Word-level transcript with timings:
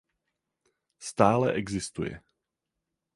Stále 1.09 1.47
existuje. 1.61 2.13